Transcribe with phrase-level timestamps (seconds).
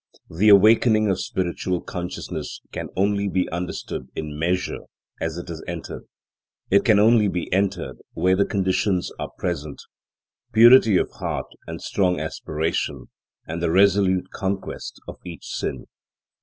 [0.35, 4.79] The awakening of spiritual consciousness can only be understood in measure
[5.19, 6.05] as it is entered.
[6.71, 9.79] It can only be entered where the conditions are present:
[10.53, 13.09] purity of heart, and strong aspiration,
[13.45, 15.85] and the resolute conquest of each sin.